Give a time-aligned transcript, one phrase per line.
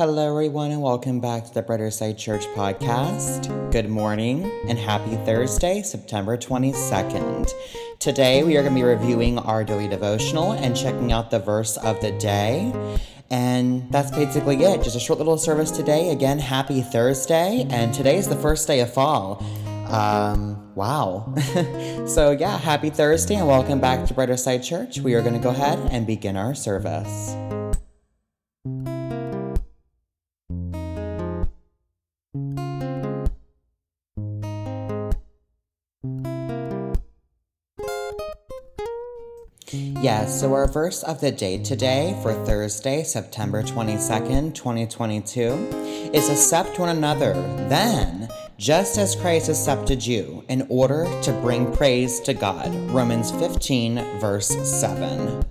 [0.00, 3.70] Hello, everyone, and welcome back to the Brighterside Church podcast.
[3.70, 7.52] Good morning and happy Thursday, September 22nd.
[7.98, 11.76] Today, we are going to be reviewing our daily devotional and checking out the verse
[11.76, 12.72] of the day.
[13.28, 14.82] And that's basically it.
[14.82, 16.12] Just a short little service today.
[16.12, 17.66] Again, happy Thursday.
[17.68, 19.44] And today is the first day of fall.
[19.88, 21.30] Um, wow.
[22.06, 24.98] so, yeah, happy Thursday and welcome back to Brighterside Church.
[24.98, 27.36] We are going to go ahead and begin our service.
[40.00, 46.78] Yes, so our verse of the day today for Thursday, September 22nd, 2022 is accept
[46.78, 47.34] one another
[47.68, 52.74] then, just as Christ accepted you, in order to bring praise to God.
[52.90, 55.44] Romans 15, verse 7.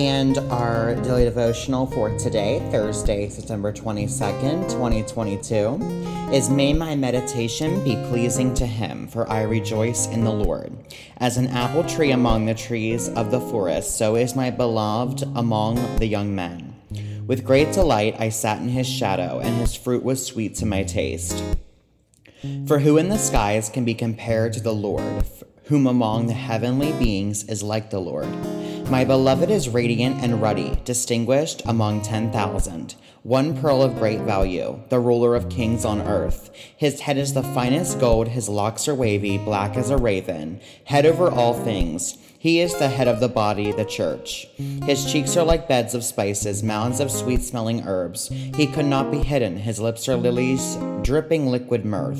[0.00, 7.96] And our daily devotional for today, Thursday, September 22nd, 2022, is May my meditation be
[8.08, 10.72] pleasing to him, for I rejoice in the Lord.
[11.18, 15.98] As an apple tree among the trees of the forest, so is my beloved among
[15.98, 16.76] the young men.
[17.26, 20.82] With great delight I sat in his shadow, and his fruit was sweet to my
[20.82, 21.44] taste.
[22.66, 25.26] For who in the skies can be compared to the Lord,
[25.70, 28.28] whom among the heavenly beings is like the Lord?
[28.90, 32.96] My beloved is radiant and ruddy, distinguished among 10,000.
[33.22, 36.50] One pearl of great value, the ruler of kings on earth.
[36.76, 41.06] His head is the finest gold, his locks are wavy, black as a raven, head
[41.06, 42.18] over all things.
[42.40, 44.48] He is the head of the body, the church.
[44.86, 48.28] His cheeks are like beds of spices, mounds of sweet smelling herbs.
[48.28, 49.58] He could not be hidden.
[49.58, 52.14] His lips are lilies, dripping liquid myrrh.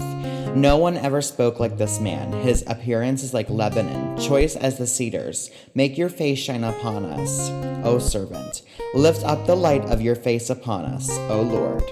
[0.55, 2.33] No one ever spoke like this man.
[2.43, 5.51] His appearance is like Lebanon, choice as the cedars.
[5.75, 7.48] Make your face shine upon us,
[7.83, 8.61] O servant.
[8.93, 11.83] Lift up the light of your face upon us, O Lord.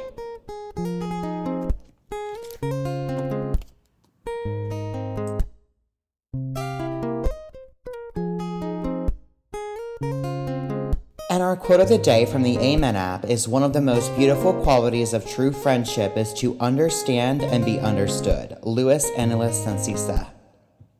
[11.39, 14.13] And our quote of the day from the Amen app is one of the most
[14.17, 18.59] beautiful qualities of true friendship is to understand and be understood.
[18.65, 20.31] Louis Annalus Sensisa.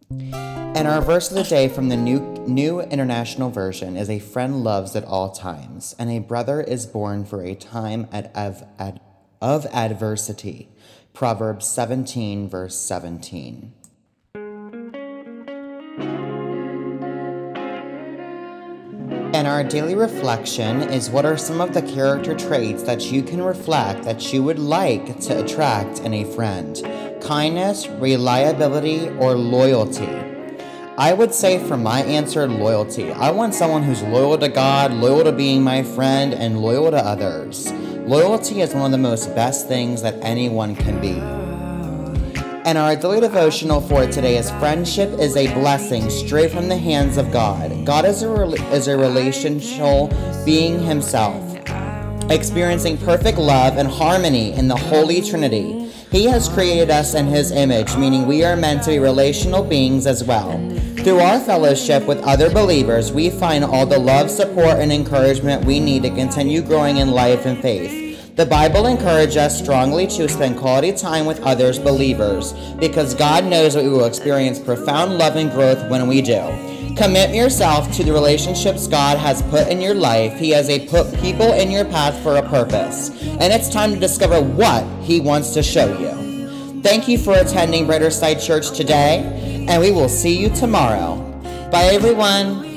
[0.09, 4.63] And our verse of the day from the New, New International Version is A friend
[4.63, 8.63] loves at all times, and a brother is born for a time at, of,
[9.43, 10.69] of adversity.
[11.15, 13.73] Proverbs 17, verse 17.
[19.49, 23.41] And our daily reflection is what are some of the character traits that you can
[23.41, 26.79] reflect that you would like to attract in a friend?
[27.23, 30.11] Kindness, reliability, or loyalty?
[30.99, 33.11] I would say for my answer, loyalty.
[33.11, 36.99] I want someone who's loyal to God, loyal to being my friend, and loyal to
[36.99, 37.73] others.
[37.73, 41.38] Loyalty is one of the most best things that anyone can be.
[42.69, 47.17] And our daily devotional for today is friendship is a blessing straight from the hands
[47.17, 47.87] of God.
[47.87, 50.09] God is a, is a relational
[50.45, 51.57] being himself,
[52.31, 55.89] experiencing perfect love and harmony in the Holy Trinity.
[56.13, 60.07] He has created us in his image, meaning we are meant to be relational beings
[60.07, 60.53] as well.
[60.99, 65.81] Through our fellowship with other believers, we find all the love, support, and encouragement we
[65.81, 68.08] need to continue growing in life and faith.
[68.39, 73.75] The Bible encourages us strongly to spend quality time with others, believers, because God knows
[73.75, 76.95] that we will experience profound love and growth when we do.
[76.97, 80.39] Commit yourself to the relationships God has put in your life.
[80.39, 83.99] He has a put people in your path for a purpose, and it's time to
[83.99, 86.81] discover what He wants to show you.
[86.81, 91.17] Thank you for attending Brighterside Church today, and we will see you tomorrow.
[91.73, 92.68] Bye, everyone.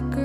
[0.00, 0.23] The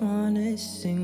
[0.00, 0.99] wanna sing